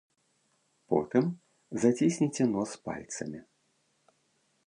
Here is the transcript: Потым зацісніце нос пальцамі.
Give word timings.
Потым 0.93 1.25
зацісніце 1.83 2.43
нос 2.55 2.71
пальцамі. 2.89 3.39